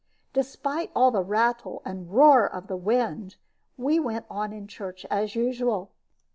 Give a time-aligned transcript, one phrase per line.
[0.33, 3.35] Despite all the rattle and roar of the wind,
[3.77, 5.91] we went on in church as usual.